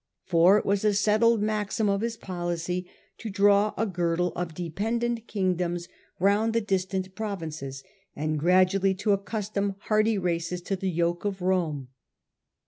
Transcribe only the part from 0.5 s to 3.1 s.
it was a settled maxim of his policy